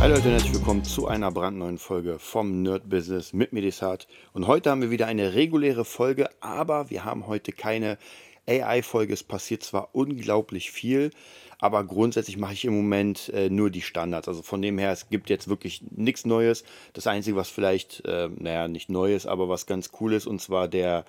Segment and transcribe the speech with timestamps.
[0.00, 4.06] Hallo Leute und herzlich willkommen zu einer brandneuen Folge vom Nerd Business mit Medisat.
[4.32, 7.98] Und heute haben wir wieder eine reguläre Folge, aber wir haben heute keine
[8.46, 9.12] AI-Folge.
[9.12, 11.10] Es passiert zwar unglaublich viel,
[11.58, 14.28] aber grundsätzlich mache ich im Moment äh, nur die Standards.
[14.28, 16.62] Also von dem her, es gibt jetzt wirklich nichts Neues.
[16.92, 20.68] Das Einzige, was vielleicht, äh, naja, nicht Neues, aber was ganz cool ist, und zwar
[20.68, 21.06] der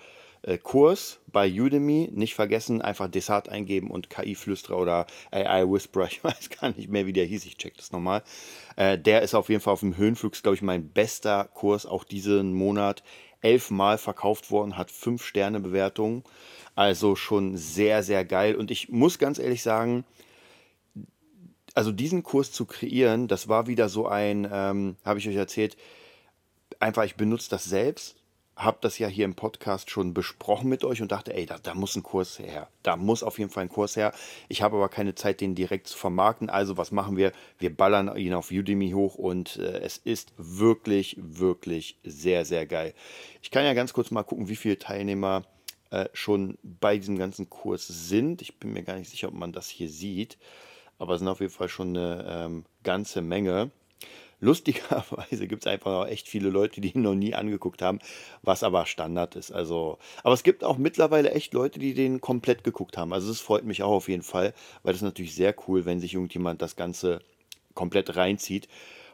[0.64, 2.10] Kurs bei Udemy.
[2.14, 7.06] Nicht vergessen, einfach Desart eingeben und KI-Flüsterer oder AI Whisperer, ich weiß gar nicht mehr,
[7.06, 8.24] wie der hieß, ich check das nochmal.
[8.76, 12.04] Äh, der ist auf jeden Fall auf dem Höhenflug, glaube ich, mein bester Kurs auch
[12.04, 13.04] diesen Monat.
[13.42, 16.24] Elfmal verkauft worden, hat fünf Sterne Bewertungen.
[16.76, 18.56] Also schon sehr, sehr geil.
[18.56, 20.04] Und ich muss ganz ehrlich sagen,
[21.74, 25.78] also diesen Kurs zu kreieren, das war wieder so ein, ähm, habe ich euch erzählt,
[26.80, 28.19] einfach ich benutze das selbst
[28.60, 31.74] habe das ja hier im Podcast schon besprochen mit euch und dachte, ey, da, da,
[31.74, 32.68] muss ein Kurs her.
[32.84, 34.14] Da muss auf jeden Fall ein Kurs her.
[34.50, 36.50] Ich habe aber keine Zeit, den direkt zu vermarkten.
[36.50, 37.32] Also was machen wir?
[37.58, 42.94] Wir ballern ihn auf Udemy hoch und äh, es ist wirklich, wirklich sehr, sehr geil.
[43.42, 45.46] Ich kann ja ganz kurz mal gucken, wie viele Teilnehmer
[45.92, 48.42] äh, schon bei diesem ganzen Kurs sind.
[48.42, 50.38] Ich bin mir gar nicht sicher, ob man das hier sieht,
[50.98, 53.72] aber es sind auf jeden Fall schon eine ähm, ganze Menge.
[54.40, 58.00] Lustigerweise gibt es einfach auch echt viele Leute, die ihn noch nie angeguckt haben,
[58.42, 59.52] was aber Standard ist.
[59.52, 63.14] Also, aber es gibt auch mittlerweile echt Leute, die den komplett geguckt haben.
[63.14, 66.14] Also es freut mich auch auf jeden Fall, weil das natürlich sehr cool, wenn sich
[66.14, 67.20] irgendjemand das Ganze
[67.74, 68.68] komplett reinzieht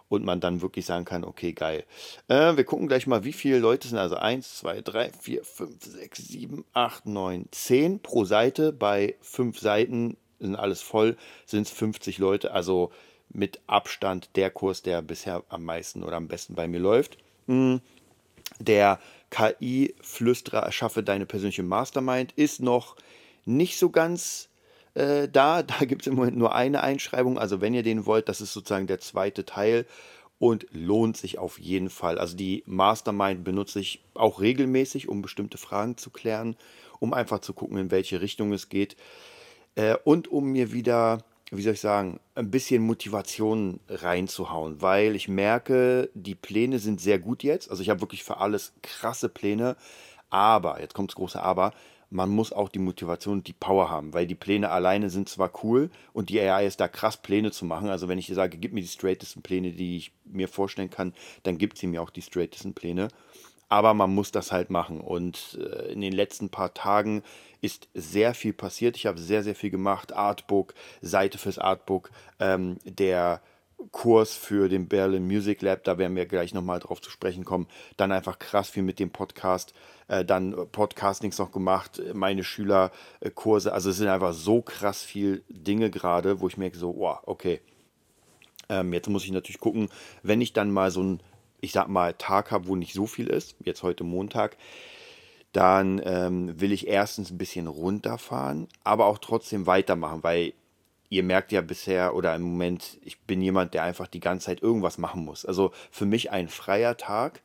[0.10, 1.84] und man dann wirklich sagen kann, okay, geil.
[2.28, 3.98] Äh, wir gucken gleich mal, wie viele Leute sind.
[3.98, 8.72] Also 1, 2, 3, 4, 5, 6, 7, 8, 9, 10 pro Seite.
[8.72, 12.52] Bei 5 Seiten sind alles voll, sind es 50 Leute.
[12.52, 12.92] Also
[13.36, 17.18] mit Abstand der Kurs, der bisher am meisten oder am besten bei mir läuft.
[17.48, 17.82] Hm,
[18.60, 22.96] der KI-Flüsterer erschaffe deine persönliche Mastermind ist noch
[23.46, 24.50] nicht so ganz
[24.94, 25.64] äh, da.
[25.64, 27.38] Da gibt es im Moment nur eine Einschreibung.
[27.38, 29.86] Also wenn ihr den wollt, das ist sozusagen der zweite Teil
[30.40, 32.18] und lohnt sich auf jeden Fall.
[32.18, 36.56] Also die Mastermind benutze ich auch regelmäßig, um bestimmte Fragen zu klären,
[37.00, 38.96] um einfach zu gucken, in welche Richtung es geht
[39.76, 45.28] äh, und um mir wieder wie soll ich sagen, ein bisschen Motivation reinzuhauen, weil ich
[45.28, 47.70] merke, die Pläne sind sehr gut jetzt.
[47.70, 49.76] Also ich habe wirklich für alles krasse Pläne.
[50.30, 51.72] Aber, jetzt kommt das große Aber,
[52.10, 55.52] man muss auch die Motivation und die Power haben, weil die Pläne alleine sind zwar
[55.64, 57.90] cool und die AI ist da krass, Pläne zu machen.
[57.90, 61.14] Also wenn ich dir sage, gib mir die straightesten Pläne, die ich mir vorstellen kann,
[61.44, 63.10] dann gibt sie mir auch die straightesten Pläne.
[63.76, 65.02] Aber man muss das halt machen.
[65.02, 67.24] Und äh, in den letzten paar Tagen
[67.60, 68.96] ist sehr viel passiert.
[68.96, 70.14] Ich habe sehr, sehr viel gemacht.
[70.14, 72.10] Artbook, Seite fürs Artbook,
[72.40, 73.42] ähm, der
[73.92, 77.68] Kurs für den Berlin Music Lab, da werden wir gleich nochmal drauf zu sprechen kommen.
[77.98, 79.74] Dann einfach krass viel mit dem Podcast,
[80.08, 83.74] äh, dann Podcastings noch gemacht, meine Schülerkurse.
[83.74, 87.60] Also es sind einfach so krass viel Dinge gerade, wo ich merke so, wow, okay.
[88.70, 89.90] Ähm, jetzt muss ich natürlich gucken,
[90.24, 91.20] wenn ich dann mal so ein
[91.66, 94.58] ich sag mal, Tag habe, wo nicht so viel ist, jetzt heute Montag,
[95.52, 100.54] dann ähm, will ich erstens ein bisschen runterfahren, aber auch trotzdem weitermachen, weil
[101.10, 104.62] ihr merkt ja bisher oder im Moment, ich bin jemand, der einfach die ganze Zeit
[104.62, 105.46] irgendwas machen muss.
[105.46, 107.42] Also für mich ein freier Tag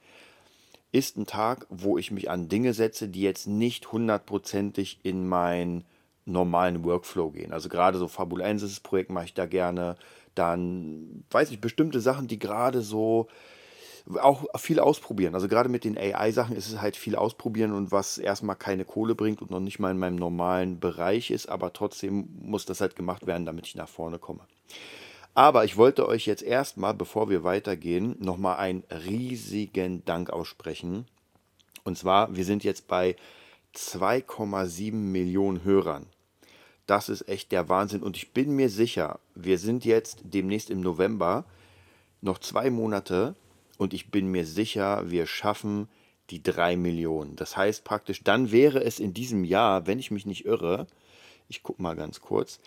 [0.93, 5.85] ist ein Tag, wo ich mich an Dinge setze, die jetzt nicht hundertprozentig in meinen
[6.25, 7.53] normalen Workflow gehen.
[7.53, 9.97] Also gerade so Fabulensis Projekt mache ich da gerne.
[10.35, 13.29] Dann weiß ich bestimmte Sachen, die gerade so
[14.21, 15.35] auch viel ausprobieren.
[15.35, 19.15] Also gerade mit den AI-Sachen ist es halt viel ausprobieren und was erstmal keine Kohle
[19.15, 22.97] bringt und noch nicht mal in meinem normalen Bereich ist, aber trotzdem muss das halt
[22.97, 24.41] gemacht werden, damit ich nach vorne komme.
[25.35, 31.07] Aber ich wollte euch jetzt erstmal, bevor wir weitergehen, nochmal einen riesigen Dank aussprechen.
[31.85, 33.17] Und zwar, wir sind jetzt bei
[33.75, 36.07] 2,7 Millionen Hörern.
[36.87, 38.03] Das ist echt der Wahnsinn.
[38.03, 41.45] Und ich bin mir sicher, wir sind jetzt demnächst im November,
[42.21, 43.37] noch zwei Monate
[43.81, 45.89] und ich bin mir sicher, wir schaffen
[46.29, 47.37] die 3 Millionen.
[47.37, 50.87] Das heißt praktisch, dann wäre es in diesem Jahr, wenn ich mich nicht irre,
[51.49, 52.61] ich gucke mal ganz kurz,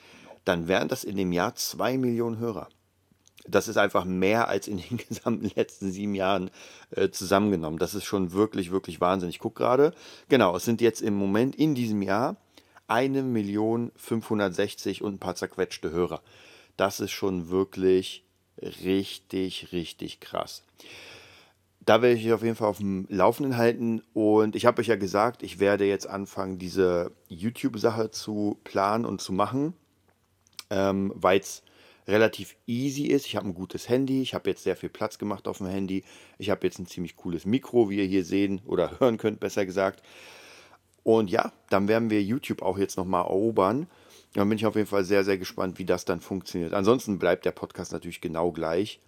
[0.43, 2.67] dann wären das in dem Jahr 2 Millionen Hörer.
[3.45, 6.49] Das ist einfach mehr als in den gesamten letzten sieben Jahren
[6.89, 7.77] äh, zusammengenommen.
[7.77, 9.29] Das ist schon wirklich, wirklich Wahnsinn.
[9.29, 9.93] Ich gucke gerade,
[10.29, 12.37] genau, es sind jetzt im Moment in diesem Jahr
[12.87, 16.23] 1.560 und ein paar zerquetschte Hörer.
[16.75, 18.23] Das ist schon wirklich
[18.61, 20.63] richtig, richtig krass.
[21.85, 24.01] da werde ich euch auf jeden Fall auf dem Laufenden halten.
[24.13, 29.21] Und ich habe euch ja gesagt, ich werde jetzt anfangen, diese YouTube-Sache zu planen und
[29.21, 29.73] zu machen,
[30.69, 31.63] ähm, weil es
[32.07, 33.25] relativ easy ist.
[33.25, 36.03] Ich habe ein gutes Handy, ich habe jetzt sehr viel Platz gemacht auf dem Handy.
[36.37, 39.65] Ich habe jetzt ein ziemlich cooles Mikro, wie ihr hier sehen oder hören könnt, besser
[39.65, 40.03] gesagt.
[41.03, 43.87] Und ja, dann werden wir YouTube auch jetzt nochmal erobern.
[44.33, 46.73] Da bin ich auf jeden Fall sehr, sehr gespannt, wie das dann funktioniert.
[46.73, 48.99] Ansonsten bleibt der Podcast natürlich genau gleich.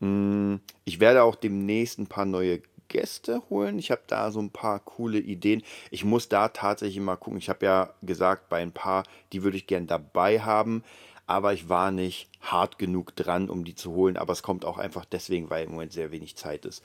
[0.00, 3.78] Hm, ich werde auch demnächst ein paar neue Gäste holen.
[3.78, 5.62] Ich habe da so ein paar coole Ideen.
[5.90, 7.38] Ich muss da tatsächlich mal gucken.
[7.38, 10.82] Ich habe ja gesagt, bei ein paar, die würde ich gern dabei haben.
[11.26, 14.16] Aber ich war nicht hart genug dran, um die zu holen.
[14.16, 16.84] Aber es kommt auch einfach deswegen, weil im Moment sehr wenig Zeit ist.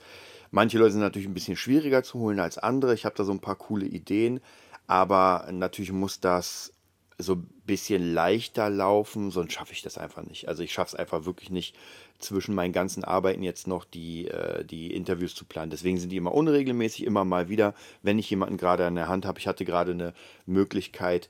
[0.52, 2.94] Manche Leute sind natürlich ein bisschen schwieriger zu holen als andere.
[2.94, 4.40] Ich habe da so ein paar coole Ideen.
[4.86, 6.72] Aber natürlich muss das
[7.18, 10.48] so ein bisschen leichter laufen, sonst schaffe ich das einfach nicht.
[10.48, 11.74] Also ich schaffe es einfach wirklich nicht,
[12.18, 15.70] zwischen meinen ganzen Arbeiten jetzt noch die, äh, die Interviews zu planen.
[15.70, 19.24] Deswegen sind die immer unregelmäßig, immer mal wieder, wenn ich jemanden gerade an der Hand
[19.24, 19.38] habe.
[19.38, 20.14] Ich hatte gerade eine
[20.46, 21.28] Möglichkeit,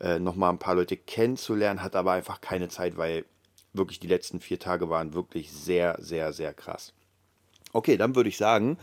[0.00, 3.24] äh, nochmal ein paar Leute kennenzulernen, hatte aber einfach keine Zeit, weil
[3.72, 6.92] wirklich die letzten vier Tage waren wirklich sehr, sehr, sehr krass.
[7.72, 8.78] Okay, dann würde ich sagen,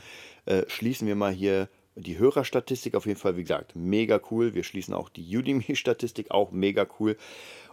[0.46, 4.54] äh, schließen wir mal hier die Hörerstatistik auf jeden Fall, wie gesagt, mega cool.
[4.54, 7.18] Wir schließen auch die Udemy-Statistik, auch mega cool.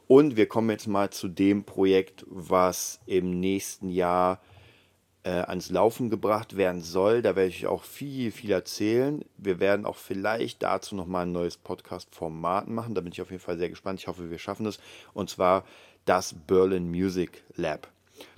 [0.07, 4.41] Und wir kommen jetzt mal zu dem Projekt, was im nächsten Jahr
[5.25, 7.23] äh, ans Laufen gebracht werden soll.
[7.23, 9.25] Da werde ich auch viel, viel erzählen.
[9.37, 12.95] Wir werden auch vielleicht dazu nochmal ein neues Podcast-Format machen.
[12.95, 14.01] Da bin ich auf jeden Fall sehr gespannt.
[14.01, 14.79] Ich hoffe, wir schaffen es.
[15.15, 15.65] Und zwar
[16.05, 17.89] das Berlin Music Lab.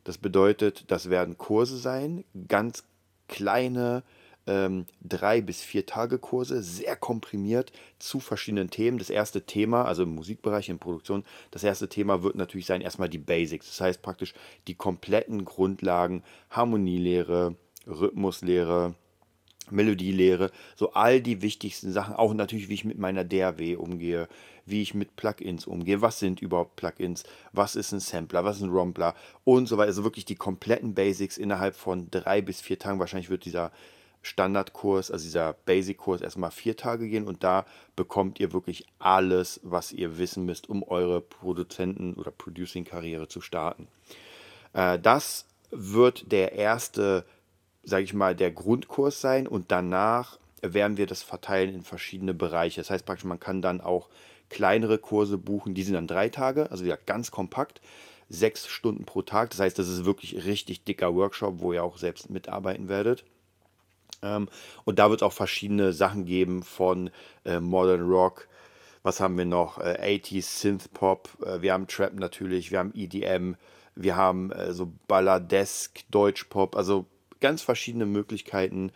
[0.04, 2.84] Das bedeutet, das werden Kurse sein, ganz
[3.28, 4.02] kleine
[4.46, 8.98] ähm, drei bis vier Tage Kurse, sehr komprimiert zu verschiedenen Themen.
[8.98, 13.08] Das erste Thema, also im Musikbereich, in Produktion, das erste Thema wird natürlich sein, erstmal
[13.08, 13.66] die Basics.
[13.66, 14.34] Das heißt praktisch
[14.66, 17.56] die kompletten Grundlagen, Harmonielehre,
[17.86, 18.94] Rhythmuslehre,
[19.70, 24.28] Melodielehre, so all die wichtigsten Sachen, auch natürlich, wie ich mit meiner DAW umgehe,
[24.66, 28.62] wie ich mit Plugins umgehe, was sind überhaupt Plugins, was ist ein Sampler, was ist
[28.62, 29.14] ein Rompler
[29.44, 29.88] und so weiter.
[29.88, 32.98] Also wirklich die kompletten Basics innerhalb von drei bis vier Tagen.
[32.98, 33.72] Wahrscheinlich wird dieser
[34.24, 39.92] Standardkurs, also dieser Basic-Kurs, erstmal vier Tage gehen und da bekommt ihr wirklich alles, was
[39.92, 43.88] ihr wissen müsst, um eure Produzenten- oder Producing-Karriere zu starten.
[44.72, 47.24] Äh, das wird der erste,
[47.82, 52.80] sage ich mal, der Grundkurs sein und danach werden wir das verteilen in verschiedene Bereiche.
[52.80, 54.08] Das heißt praktisch, man kann dann auch
[54.48, 57.80] kleinere Kurse buchen, die sind dann drei Tage, also wieder ganz kompakt,
[58.28, 59.50] sechs Stunden pro Tag.
[59.50, 63.24] Das heißt, das ist wirklich richtig dicker Workshop, wo ihr auch selbst mitarbeiten werdet.
[64.24, 64.48] Ähm,
[64.84, 67.10] und da wird es auch verschiedene Sachen geben von
[67.44, 68.48] äh, Modern Rock.
[69.02, 69.78] Was haben wir noch?
[69.78, 71.28] Äh, 80s, Synth Pop.
[71.44, 72.70] Äh, wir haben Trap natürlich.
[72.70, 73.54] Wir haben EDM.
[73.94, 76.74] Wir haben äh, so Balladesk, Deutschpop.
[76.74, 77.06] Also
[77.40, 78.90] ganz verschiedene Möglichkeiten,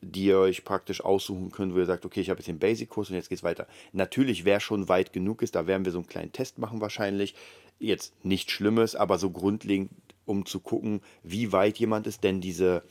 [0.00, 3.10] die ihr euch praktisch aussuchen könnt, wo ihr sagt, okay, ich habe jetzt den Basic-Kurs
[3.10, 3.66] und jetzt geht es weiter.
[3.92, 7.34] Natürlich, wer schon weit genug ist, da werden wir so einen kleinen Test machen wahrscheinlich.
[7.78, 9.90] Jetzt nichts Schlimmes, aber so grundlegend,
[10.26, 12.82] um zu gucken, wie weit jemand ist, denn diese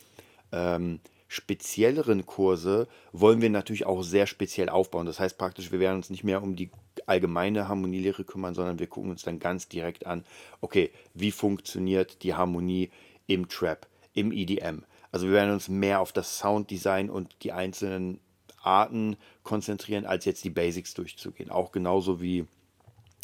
[0.51, 0.99] ähm,
[1.33, 5.07] spezielleren Kurse wollen wir natürlich auch sehr speziell aufbauen.
[5.07, 6.69] Das heißt praktisch, wir werden uns nicht mehr um die
[7.07, 10.25] allgemeine Harmonielehre kümmern, sondern wir gucken uns dann ganz direkt an,
[10.61, 12.91] okay, wie funktioniert die Harmonie
[13.25, 14.83] im Trap, im EDM.
[15.11, 18.19] Also wir werden uns mehr auf das Sounddesign und die einzelnen
[18.61, 21.49] Arten konzentrieren, als jetzt die Basics durchzugehen.
[21.49, 22.45] Auch genauso wie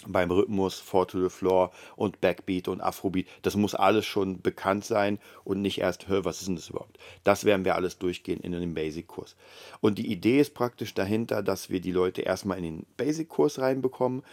[0.08, 3.28] beim Rhythmus, Four to the Floor und Backbeat und Afrobeat.
[3.42, 6.98] Das muss alles schon bekannt sein und nicht erst, hör, was ist denn das überhaupt?
[7.24, 9.36] Das werden wir alles durchgehen in den Basic-Kurs.
[9.82, 14.24] Und die Idee ist praktisch dahinter, dass wir die Leute erstmal in den Basic-Kurs reinbekommen,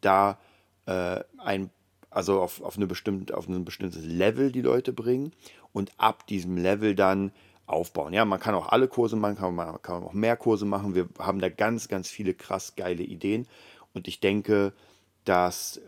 [0.00, 0.38] da
[0.86, 1.70] äh, ein,
[2.10, 5.32] also auf, auf, eine bestimmt, auf ein bestimmtes Level die Leute bringen
[5.72, 7.32] und ab diesem Level dann
[7.66, 8.12] aufbauen.
[8.12, 10.94] Ja, man kann auch alle Kurse machen, kann man kann auch mehr Kurse machen.
[10.94, 13.46] Wir haben da ganz, ganz viele krass geile Ideen
[13.94, 14.74] und ich denke,
[15.24, 15.80] dass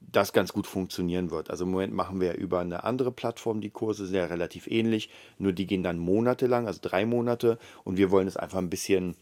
[0.00, 1.50] das ganz gut funktionieren wird.
[1.50, 5.52] Also im Moment machen wir über eine andere Plattform die Kurse, sehr relativ ähnlich, nur
[5.52, 9.16] die gehen dann monatelang, also drei Monate und wir wollen es einfach ein bisschen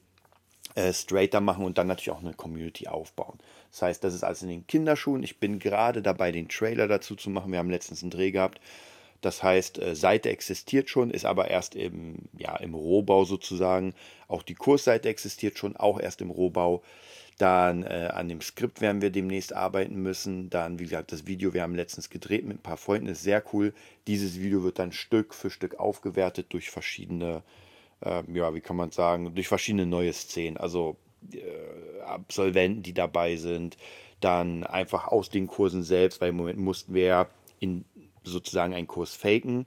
[0.75, 3.39] äh, straighter machen und dann natürlich auch eine Community aufbauen.
[3.71, 5.23] Das heißt, das ist alles in den Kinderschuhen.
[5.23, 7.53] Ich bin gerade dabei, den Trailer dazu zu machen.
[7.53, 8.61] Wir haben letztens einen Dreh gehabt.
[9.21, 13.95] Das heißt, äh, Seite existiert schon, ist aber erst im, ja, im Rohbau sozusagen.
[14.29, 16.83] Auch die Kursseite existiert schon, auch erst im Rohbau.
[17.41, 20.51] Dann äh, an dem Skript werden wir demnächst arbeiten müssen.
[20.51, 23.43] Dann, wie gesagt, das Video, wir haben letztens gedreht mit ein paar Freunden, ist sehr
[23.55, 23.73] cool.
[24.07, 27.43] Dieses Video wird dann Stück für Stück aufgewertet durch verschiedene,
[28.03, 30.59] äh, ja, wie kann man sagen, durch verschiedene neue Szenen.
[30.59, 30.99] Also
[31.33, 33.79] äh, Absolventen, die dabei sind.
[34.21, 37.87] Dann einfach aus den Kursen selbst, weil im Moment mussten wir in
[38.23, 39.65] sozusagen einen Kurs faken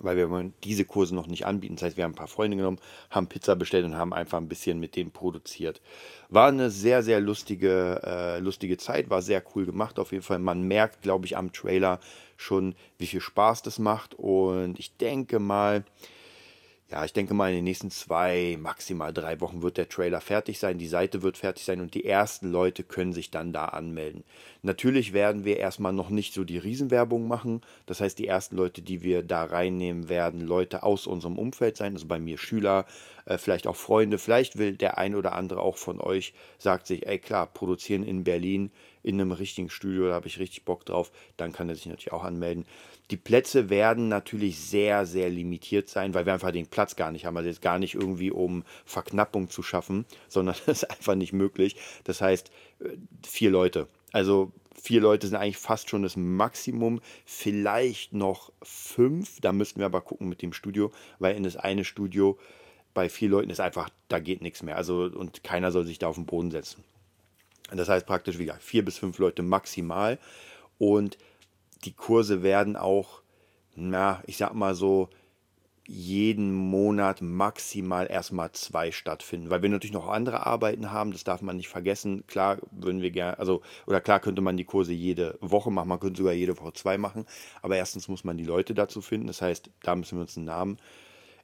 [0.00, 1.76] weil wir diese Kurse noch nicht anbieten.
[1.76, 4.48] Das heißt, wir haben ein paar Freunde genommen, haben Pizza bestellt und haben einfach ein
[4.48, 5.80] bisschen mit denen produziert.
[6.28, 10.38] War eine sehr, sehr lustige, äh, lustige Zeit, war sehr cool gemacht auf jeden Fall.
[10.38, 12.00] Man merkt, glaube ich, am Trailer
[12.36, 14.14] schon, wie viel Spaß das macht.
[14.14, 15.84] Und ich denke mal,
[16.90, 20.58] ja, ich denke mal, in den nächsten zwei, maximal drei Wochen wird der Trailer fertig
[20.58, 24.22] sein, die Seite wird fertig sein und die ersten Leute können sich dann da anmelden.
[24.62, 27.62] Natürlich werden wir erstmal noch nicht so die Riesenwerbung machen.
[27.86, 31.94] Das heißt, die ersten Leute, die wir da reinnehmen, werden Leute aus unserem Umfeld sein,
[31.94, 32.84] also bei mir Schüler,
[33.26, 34.18] äh, vielleicht auch Freunde.
[34.18, 38.24] Vielleicht will der ein oder andere auch von euch, sagt sich, ey klar, produzieren in
[38.24, 38.70] Berlin
[39.02, 42.12] in einem richtigen Studio, da habe ich richtig Bock drauf, dann kann er sich natürlich
[42.12, 42.64] auch anmelden.
[43.10, 47.26] Die Plätze werden natürlich sehr, sehr limitiert sein, weil wir einfach den Platz gar nicht
[47.26, 47.36] haben.
[47.36, 51.76] Also jetzt gar nicht irgendwie, um Verknappung zu schaffen, sondern das ist einfach nicht möglich.
[52.04, 52.50] Das heißt,
[52.80, 53.88] äh, vier Leute.
[54.12, 57.00] Also vier Leute sind eigentlich fast schon das Maximum.
[57.26, 59.40] Vielleicht noch fünf.
[59.40, 62.38] Da müssten wir aber gucken mit dem Studio, weil in das eine Studio
[62.94, 64.76] bei vier Leuten ist einfach, da geht nichts mehr.
[64.76, 66.84] Also und keiner soll sich da auf den Boden setzen.
[67.70, 70.18] Das heißt praktisch wie gesagt, vier bis fünf Leute maximal.
[70.78, 71.18] Und
[71.84, 73.22] die Kurse werden auch,
[73.74, 75.10] na, ich sag mal so,
[75.86, 81.42] jeden Monat maximal erstmal zwei stattfinden, weil wir natürlich noch andere Arbeiten haben, das darf
[81.42, 82.26] man nicht vergessen.
[82.26, 86.00] Klar würden wir gerne, also, oder klar könnte man die Kurse jede Woche machen, man
[86.00, 87.26] könnte sogar jede Woche zwei machen,
[87.60, 90.46] aber erstens muss man die Leute dazu finden, das heißt, da müssen wir uns einen
[90.46, 90.78] Namen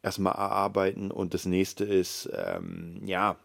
[0.02, 3.36] erstmal erarbeiten und das nächste ist, ähm, ja,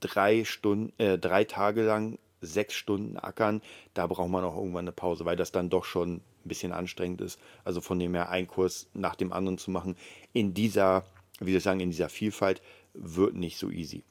[0.00, 3.60] drei Stunden, äh, drei Tage lang sechs Stunden ackern,
[3.94, 7.20] da braucht man auch irgendwann eine Pause, weil das dann doch schon ein bisschen anstrengend
[7.20, 7.38] ist.
[7.64, 9.96] Also von dem her einen Kurs nach dem anderen zu machen,
[10.32, 11.04] in dieser,
[11.38, 12.62] wie soll ich sagen, in dieser Vielfalt
[12.94, 14.02] wird nicht so easy.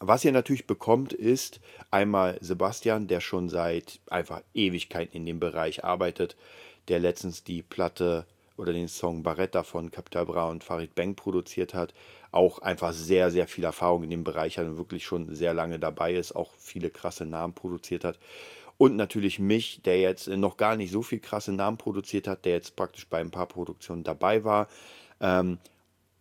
[0.00, 5.84] Was ihr natürlich bekommt, ist einmal Sebastian, der schon seit einfach Ewigkeiten in dem Bereich
[5.84, 6.36] arbeitet,
[6.88, 8.26] der letztens die Platte
[8.56, 11.94] oder den Song Barretta von Capital Bra und Farid Bang produziert hat,
[12.32, 15.78] auch einfach sehr, sehr viel Erfahrung in dem Bereich hat und wirklich schon sehr lange
[15.78, 18.18] dabei ist, auch viele krasse Namen produziert hat.
[18.78, 22.52] Und natürlich mich, der jetzt noch gar nicht so viel krasse Namen produziert hat, der
[22.52, 24.68] jetzt praktisch bei ein paar Produktionen dabei war
[25.20, 25.58] ähm,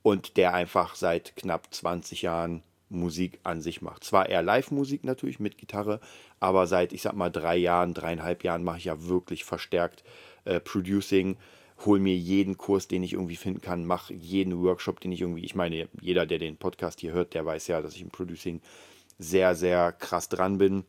[0.04, 4.04] und der einfach seit knapp 20 Jahren Musik an sich macht.
[4.04, 6.00] Zwar eher Live-Musik natürlich mit Gitarre,
[6.40, 10.04] aber seit, ich sag mal, drei Jahren, dreieinhalb Jahren mache ich ja wirklich verstärkt
[10.46, 11.36] äh, Producing
[11.84, 15.44] hole mir jeden Kurs, den ich irgendwie finden kann, mache jeden Workshop, den ich irgendwie,
[15.44, 18.62] ich meine, jeder, der den Podcast hier hört, der weiß ja, dass ich im Producing
[19.20, 20.84] sehr, sehr krass dran bin.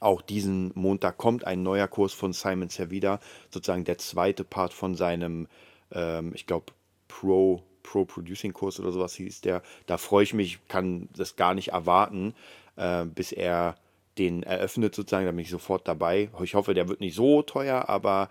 [0.00, 4.94] Auch diesen Montag kommt ein neuer Kurs von Simon Servida, sozusagen der zweite Part von
[4.94, 5.48] seinem,
[5.92, 6.72] ähm, ich glaube,
[7.08, 9.62] Pro, Pro Producing Kurs oder sowas hieß der.
[9.86, 12.34] Da freue ich mich, kann das gar nicht erwarten,
[12.76, 13.76] äh, bis er
[14.20, 16.28] den eröffnet sozusagen, da bin ich sofort dabei.
[16.42, 18.28] Ich hoffe, der wird nicht so teuer, aber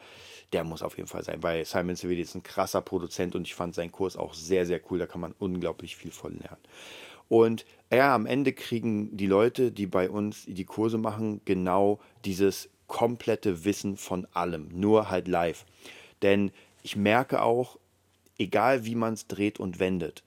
[0.53, 3.55] der muss auf jeden Fall sein, weil Simon Seville ist ein krasser Produzent und ich
[3.55, 4.99] fand seinen Kurs auch sehr, sehr cool.
[4.99, 6.61] Da kann man unglaublich viel von lernen.
[7.27, 12.69] Und ja, am Ende kriegen die Leute, die bei uns die Kurse machen, genau dieses
[12.87, 15.65] komplette Wissen von allem, nur halt live.
[16.21, 16.51] Denn
[16.83, 17.77] ich merke auch,
[18.37, 20.23] egal wie man es dreht und wendet,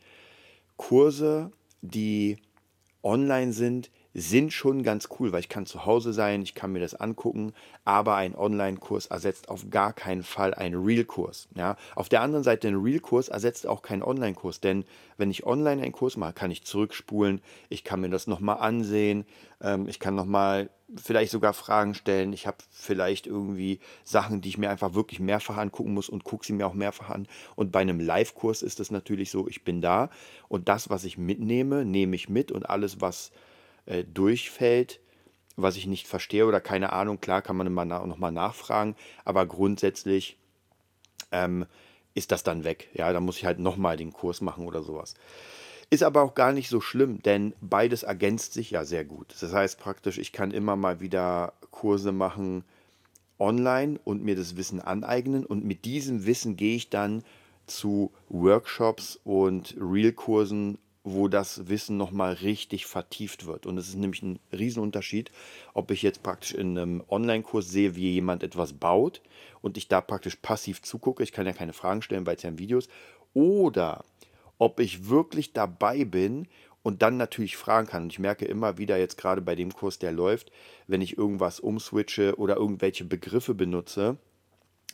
[0.76, 1.50] Kurse,
[1.82, 2.38] die
[3.02, 6.80] online sind, sind schon ganz cool, weil ich kann zu Hause sein, ich kann mir
[6.80, 7.54] das angucken,
[7.84, 11.48] aber ein Online-Kurs ersetzt auf gar keinen Fall einen Real-Kurs.
[11.54, 11.76] Ja?
[11.94, 14.84] Auf der anderen Seite ein Real-Kurs ersetzt auch keinen Online-Kurs, denn
[15.16, 19.24] wenn ich online einen Kurs mache, kann ich zurückspulen, ich kann mir das nochmal ansehen,
[19.62, 24.58] ähm, ich kann nochmal vielleicht sogar Fragen stellen, ich habe vielleicht irgendwie Sachen, die ich
[24.58, 27.26] mir einfach wirklich mehrfach angucken muss und gucke sie mir auch mehrfach an.
[27.56, 30.10] Und bei einem Live-Kurs ist es natürlich so, ich bin da
[30.48, 33.32] und das, was ich mitnehme, nehme ich mit und alles, was
[33.86, 35.00] äh, durchfällt,
[35.56, 39.46] was ich nicht verstehe oder keine Ahnung, klar kann man immer na nochmal nachfragen, aber
[39.46, 40.38] grundsätzlich
[41.30, 41.66] ähm,
[42.14, 42.88] ist das dann weg.
[42.94, 45.14] Ja, da muss ich halt nochmal den Kurs machen oder sowas.
[45.90, 49.34] Ist aber auch gar nicht so schlimm, denn beides ergänzt sich ja sehr gut.
[49.40, 52.64] Das heißt praktisch, ich kann immer mal wieder Kurse machen
[53.38, 57.24] online und mir das Wissen aneignen und mit diesem Wissen gehe ich dann
[57.66, 63.66] zu Workshops und Real-Kursen wo das Wissen nochmal richtig vertieft wird.
[63.66, 65.32] Und es ist nämlich ein Riesenunterschied,
[65.74, 69.20] ob ich jetzt praktisch in einem Online-Kurs sehe, wie jemand etwas baut
[69.60, 71.22] und ich da praktisch passiv zugucke.
[71.22, 72.90] Ich kann ja keine Fragen stellen, weil es ja ein Video ist.
[73.34, 74.04] Oder
[74.58, 76.46] ob ich wirklich dabei bin
[76.84, 78.04] und dann natürlich fragen kann.
[78.04, 80.52] Und ich merke immer wieder jetzt gerade bei dem Kurs, der läuft,
[80.86, 84.18] wenn ich irgendwas umswitche oder irgendwelche Begriffe benutze,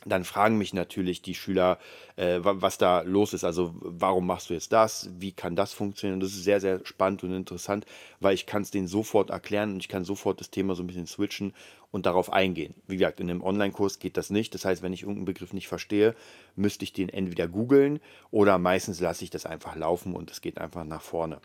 [0.05, 1.77] dann fragen mich natürlich die Schüler,
[2.15, 3.43] äh, was da los ist.
[3.43, 5.09] Also warum machst du jetzt das?
[5.17, 6.19] Wie kann das funktionieren?
[6.19, 7.85] Das ist sehr, sehr spannend und interessant,
[8.19, 10.87] weil ich kann es denen sofort erklären und ich kann sofort das Thema so ein
[10.87, 11.53] bisschen switchen
[11.91, 12.75] und darauf eingehen.
[12.87, 14.53] Wie gesagt, in einem Online-Kurs geht das nicht.
[14.53, 16.15] Das heißt, wenn ich irgendeinen Begriff nicht verstehe,
[16.55, 17.99] müsste ich den entweder googeln
[18.31, 21.39] oder meistens lasse ich das einfach laufen und es geht einfach nach vorne.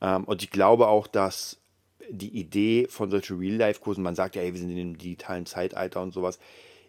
[0.00, 1.60] Ähm, und ich glaube auch, dass
[2.10, 6.02] die Idee von solchen Real-Life-Kursen, man sagt ja, ey, wir sind in einem digitalen Zeitalter
[6.02, 6.38] und sowas,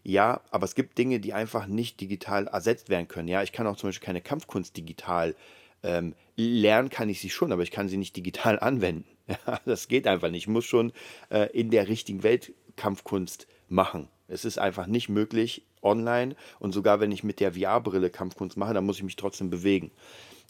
[0.04, 3.28] ja, aber es gibt Dinge, die einfach nicht digital ersetzt werden können.
[3.28, 5.36] Ja, ich kann auch zum Beispiel keine Kampfkunst digital
[5.84, 9.06] ähm, lernen, kann ich sie schon, aber ich kann sie nicht digital anwenden.
[9.28, 10.44] Ja, das geht einfach nicht.
[10.44, 10.92] Ich muss schon
[11.30, 14.08] äh, in der richtigen Welt Kampfkunst machen.
[14.28, 18.74] Es ist einfach nicht möglich online und sogar wenn ich mit der VR-Brille Kampfkunst mache,
[18.74, 19.92] dann muss ich mich trotzdem bewegen.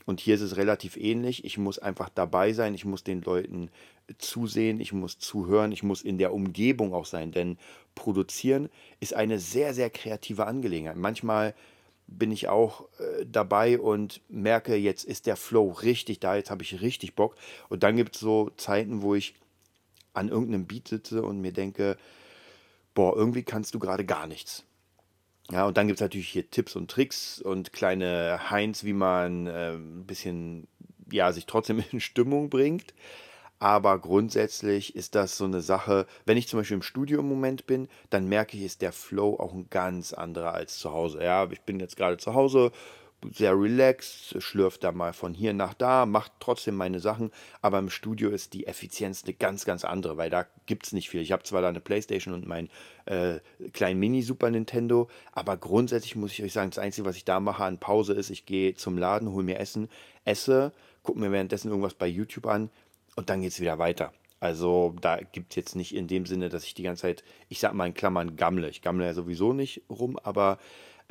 [0.05, 1.45] Und hier ist es relativ ähnlich.
[1.45, 3.69] Ich muss einfach dabei sein, ich muss den Leuten
[4.17, 7.57] zusehen, ich muss zuhören, ich muss in der Umgebung auch sein, denn
[7.95, 10.97] produzieren ist eine sehr, sehr kreative Angelegenheit.
[10.97, 11.53] Manchmal
[12.07, 16.63] bin ich auch äh, dabei und merke, jetzt ist der Flow richtig da, jetzt habe
[16.63, 17.35] ich richtig Bock.
[17.69, 19.35] Und dann gibt es so Zeiten, wo ich
[20.13, 21.97] an irgendeinem Beat sitze und mir denke,
[22.93, 24.65] boah, irgendwie kannst du gerade gar nichts.
[25.51, 29.47] Ja, und dann gibt es natürlich hier Tipps und Tricks und kleine Heinz, wie man
[29.47, 30.67] äh, ein bisschen,
[31.11, 32.93] ja, sich trotzdem in Stimmung bringt.
[33.59, 37.67] Aber grundsätzlich ist das so eine Sache, wenn ich zum Beispiel im Studio im Moment
[37.67, 41.23] bin, dann merke ich, ist der Flow auch ein ganz anderer als zu Hause.
[41.23, 42.71] Ja, ich bin jetzt gerade zu Hause,
[43.33, 47.89] sehr relaxed, schlürft da mal von hier nach da, macht trotzdem meine Sachen, aber im
[47.89, 51.21] Studio ist die Effizienz eine ganz, ganz andere, weil da gibt es nicht viel.
[51.21, 52.69] Ich habe zwar da eine Playstation und meinen
[53.05, 53.39] äh,
[53.73, 57.63] kleinen Mini-Super Nintendo, aber grundsätzlich muss ich euch sagen, das Einzige, was ich da mache
[57.63, 59.89] an Pause ist, ich gehe zum Laden, hole mir Essen,
[60.25, 60.71] esse,
[61.03, 62.69] gucke mir währenddessen irgendwas bei YouTube an
[63.15, 64.13] und dann geht es wieder weiter.
[64.41, 67.59] Also da gibt es jetzt nicht in dem Sinne, dass ich die ganze Zeit, ich
[67.59, 68.69] sag mal in Klammern, gammle.
[68.69, 70.57] Ich gammle ja sowieso nicht rum, aber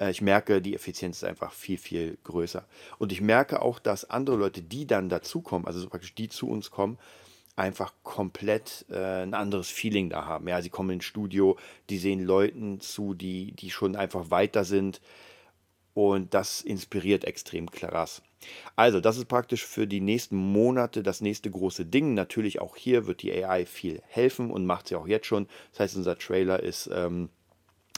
[0.00, 2.64] äh, ich merke, die Effizienz ist einfach viel, viel größer.
[2.98, 6.70] Und ich merke auch, dass andere Leute, die dann dazukommen, also praktisch die zu uns
[6.70, 6.98] kommen,
[7.56, 10.48] einfach komplett äh, ein anderes Feeling da haben.
[10.48, 11.58] Ja, sie kommen ins Studio,
[11.90, 15.00] die sehen Leuten zu, die, die schon einfach weiter sind.
[15.92, 18.22] Und das inspiriert extrem krass.
[18.76, 22.14] Also, das ist praktisch für die nächsten Monate das nächste große Ding.
[22.14, 25.46] Natürlich auch hier wird die AI viel helfen und macht sie auch jetzt schon.
[25.72, 27.28] Das heißt, unser Trailer ist ähm,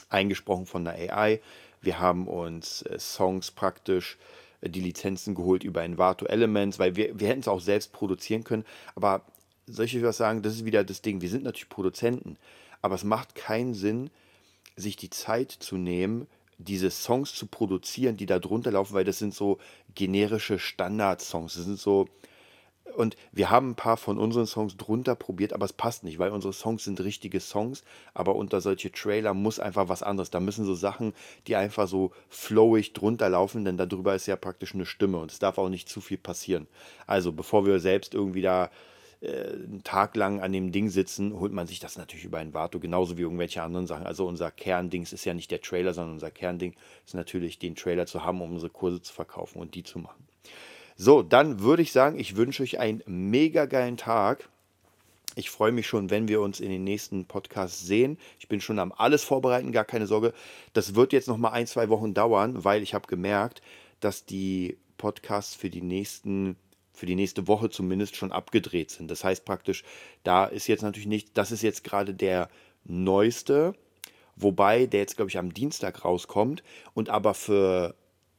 [0.09, 1.39] eingesprochen von der AI.
[1.83, 4.17] Wir haben uns äh, Songs praktisch
[4.61, 8.43] äh, die Lizenzen geholt über Envato Elements, weil wir, wir hätten es auch selbst produzieren
[8.43, 8.65] können.
[8.95, 9.21] Aber
[9.67, 10.41] soll ich euch was sagen?
[10.41, 11.21] Das ist wieder das Ding.
[11.21, 12.37] Wir sind natürlich Produzenten,
[12.81, 14.09] aber es macht keinen Sinn,
[14.75, 19.19] sich die Zeit zu nehmen, diese Songs zu produzieren, die da drunter laufen, weil das
[19.19, 19.59] sind so
[19.93, 21.55] generische Standard-Songs.
[21.55, 22.07] Das sind so,
[22.95, 26.31] und wir haben ein paar von unseren Songs drunter probiert, aber es passt nicht, weil
[26.31, 30.29] unsere Songs sind richtige Songs, aber unter solche Trailer muss einfach was anderes.
[30.29, 31.13] Da müssen so Sachen,
[31.47, 35.39] die einfach so flowig drunter laufen, denn darüber ist ja praktisch eine Stimme und es
[35.39, 36.67] darf auch nicht zu viel passieren.
[37.07, 38.69] Also bevor wir selbst irgendwie da
[39.21, 42.53] äh, einen Tag lang an dem Ding sitzen, holt man sich das natürlich über ein
[42.53, 44.05] Vato, genauso wie irgendwelche anderen Sachen.
[44.05, 48.05] Also unser Kerndings ist ja nicht der Trailer, sondern unser Kernding ist natürlich den Trailer
[48.05, 50.27] zu haben, um unsere Kurse zu verkaufen und die zu machen.
[50.95, 54.49] So, dann würde ich sagen, ich wünsche euch einen mega geilen Tag.
[55.35, 58.19] Ich freue mich schon, wenn wir uns in den nächsten Podcasts sehen.
[58.39, 60.33] Ich bin schon am alles vorbereiten, gar keine Sorge.
[60.73, 63.61] Das wird jetzt noch mal ein, zwei Wochen dauern, weil ich habe gemerkt,
[63.99, 66.55] dass die Podcasts für die nächsten
[66.93, 69.09] für die nächste Woche zumindest schon abgedreht sind.
[69.09, 69.83] Das heißt praktisch,
[70.23, 72.49] da ist jetzt natürlich nicht, das ist jetzt gerade der
[72.83, 73.73] neueste,
[74.35, 77.95] wobei der jetzt glaube ich am Dienstag rauskommt und aber für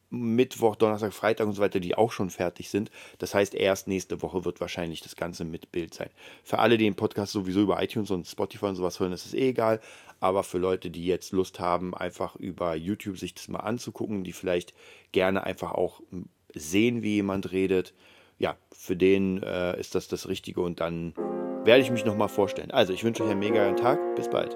[0.09, 2.91] Mittwoch, Donnerstag, Freitag und so weiter, die auch schon fertig sind.
[3.17, 6.09] Das heißt, erst nächste Woche wird wahrscheinlich das Ganze mit Bild sein.
[6.43, 9.33] Für alle, die den Podcast sowieso über iTunes und Spotify und sowas hören, ist es
[9.33, 9.79] eh egal.
[10.19, 14.33] Aber für Leute, die jetzt Lust haben, einfach über YouTube sich das mal anzugucken, die
[14.33, 14.73] vielleicht
[15.11, 16.01] gerne einfach auch
[16.53, 17.93] sehen, wie jemand redet,
[18.37, 21.13] ja, für den äh, ist das das Richtige und dann
[21.63, 22.71] werde ich mich nochmal vorstellen.
[22.71, 24.15] Also, ich wünsche euch einen mega Tag.
[24.15, 24.55] Bis bald.